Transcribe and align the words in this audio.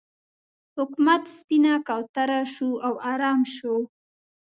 حکومت 0.77 1.23
سپینه 1.39 1.73
کوتره 1.87 2.41
شو 2.53 2.69
او 2.87 2.93
ارام 3.11 3.39
شو. 3.55 3.75